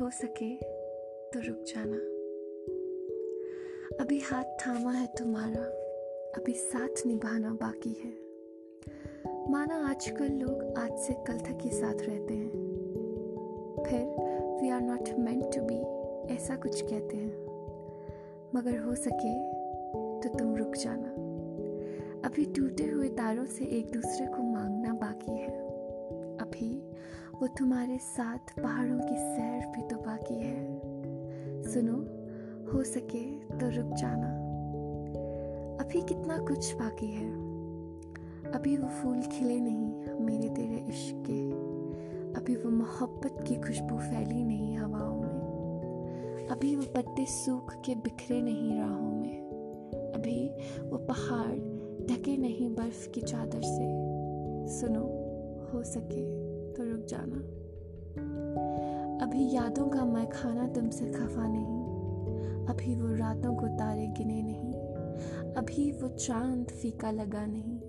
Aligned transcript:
हो 0.00 0.10
सके 0.10 0.56
तो 1.30 1.40
रुक 1.48 1.62
जाना। 1.62 1.96
अभी 4.04 4.18
हाथ 4.18 4.44
थामा 4.44 4.92
है 4.92 5.06
तुम्हारा, 5.18 5.62
अभी 6.40 6.52
साथ 6.52 7.06
निभाना 7.06 7.50
बाकी 7.50 7.90
है। 7.90 8.30
माना 9.50 9.74
आजकल 9.74 10.28
लोग 10.28 10.74
आज 10.78 10.98
से 10.98 11.12
कल 11.12 11.38
तक 11.38 11.58
ही 11.60 11.70
साथ 11.70 11.94
रहते 11.94 12.34
हैं। 12.34 12.50
फिर 13.88 14.02
we 14.62 14.68
are 14.68 14.80
not 14.80 15.08
meant 15.18 15.44
to 15.44 15.60
be 15.62 15.80
ऐसा 16.34 16.56
कुछ 16.56 16.82
कहते 16.82 17.16
हैं। 17.16 17.32
मगर 18.54 18.78
हो 18.78 18.94
सके 18.94 19.34
तो 20.20 20.38
तुम 20.38 20.56
रुक 20.56 20.74
जाना। 20.74 21.08
अभी 22.28 22.44
टूटे 22.44 22.84
हुए 22.84 23.08
तारों 23.08 23.46
से 23.46 23.64
एक 23.64 23.92
दूसरे 23.92 24.26
को 24.26 24.42
मांगना 24.42 24.92
बाकी 24.92 25.32
है 25.32 25.39
वो 27.40 27.46
तुम्हारे 27.46 27.98
साथ 27.98 28.62
पहाड़ों 28.62 28.98
की 28.98 29.14
सैर 29.14 29.66
भी 29.66 29.82
तो 29.82 29.96
बाकी 29.96 30.34
है। 30.34 30.80
सुनो, 31.62 31.96
हो 32.72 32.84
सके 32.84 33.38
तो 33.38 33.70
रुक 33.70 33.94
जाना। 33.94 34.26
अभी 35.84 36.00
कितना 36.00 36.38
कुछ 36.38 36.74
बाकी 36.74 37.06
है। 37.06 37.32
अभी 38.52 38.76
वो 38.76 38.88
फूल 38.88 39.22
खिले 39.22 39.60
नहीं 39.60 40.20
मेरे 40.20 40.48
तेरे 40.48 40.76
इश्क 40.76 41.24
के। 41.30 41.50
अभी 42.40 42.56
वो 42.56 42.70
मोहब्बत 42.70 43.44
की 43.48 43.56
खुशबू 43.56 43.98
फैली 43.98 44.44
नहीं 44.44 44.78
हवाओं 44.78 45.20
में। 45.20 46.48
अभी 46.48 46.76
वो 46.76 46.82
पत्ते 46.82 47.26
सूख 47.26 47.74
के 47.74 47.94
बिखरे 47.94 48.42
नहीं 48.42 48.78
राहों 48.78 49.12
में। 49.12 49.40
अभी 50.14 50.48
वो 50.88 50.98
पहाड़ 50.98 51.56
ढके 52.06 52.36
नहीं 52.36 52.74
बर्फ़ 52.74 53.10
की 53.10 53.20
चादर 53.20 53.60
से। 53.62 54.10
सुनो, 54.78 55.04
हो 55.72 55.82
सके। 55.82 56.49
तो 56.76 56.84
रुक 56.84 57.04
जाना। 57.04 57.60
अभी 59.24 59.54
यादों 59.54 59.88
का 59.88 60.04
मैं 60.04 60.30
खाना 60.30 60.68
तुमसे 60.68 61.12
खफा 61.12 61.48
नहीं। 61.48 61.80
अभी 62.66 62.96
वो 62.96 63.14
रातों 63.16 63.56
को 63.56 63.68
तारे 63.68 64.06
गिने 64.06 64.42
नहीं। 64.42 64.74
अभी 65.54 65.92
वो 65.92 66.08
चाँद 66.08 66.66
फीका 66.66 67.10
लगा 67.10 67.46
नहीं। 67.46 67.80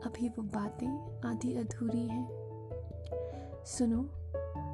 अभी 0.00 0.28
वो 0.28 0.42
बातें 0.42 1.20
आधी 1.24 1.56
अधूरी 1.56 2.06
हैं। 2.06 2.28
सुनो, 3.64 4.02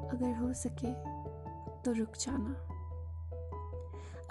अगर 0.07 0.35
हो 0.35 0.53
सके 0.53 0.93
तो 1.81 1.91
रुक 1.91 2.09
जाना। 2.09 2.55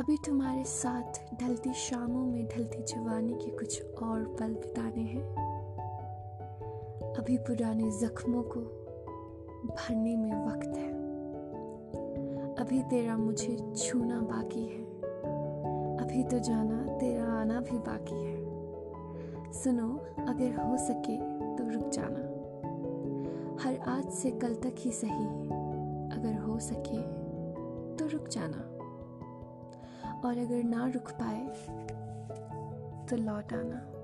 अभी 0.01 0.17
तुम्हारे 0.27 0.65
साथ 0.65 1.35
ढलती 1.41 1.73
शामों 1.73 2.25
में 2.27 2.49
ढलती 2.49 2.83
जवानी 2.83 3.33
के 3.33 3.51
कुछ 3.51 3.83
और 4.03 4.37
पल 4.41 4.55
बिताने 4.55 5.03
हैं। 5.03 5.47
अभी 7.19 7.39
पुराने 7.39 7.91
जख्मों 7.91 8.43
को 8.43 8.86
भरने 9.65 10.17
में 10.17 10.47
वक्त 10.47 10.77
है। 10.77 11.07
अभी 12.55 12.83
तेरा 12.83 13.17
मुझे 13.17 13.73
छूना 13.77 14.21
बाकी 14.21 14.67
है। 14.67 14.85
अभी 15.97 16.25
तो 16.25 16.39
जाना, 16.39 16.97
तेरा 16.97 17.25
आना 17.25 17.61
भी 17.61 17.79
बाकी 17.79 18.25
है। 18.25 18.47
सुनो, 19.53 19.89
अगर 20.19 20.67
हो 20.67 20.77
सके 20.77 21.17
तो 21.57 21.69
रुक 21.69 21.89
जाना। 21.89 22.37
हर 23.62 23.79
आज 23.79 24.11
से 24.11 24.31
कल 24.31 24.55
तक 24.55 24.75
ही 24.79 24.91
सही 24.91 25.27
अगर 26.11 26.43
हो 26.43 26.59
सके 26.59 27.03
तो 27.97 28.07
रुक 28.07 28.29
जाना। 28.29 28.77
और 30.29 30.39
अगर 30.39 30.65
ना 30.65 30.89
रुक 30.89 31.11
पाए 31.11 31.47
तो 33.07 33.17
लौट 33.17 33.53
आना। 33.53 33.96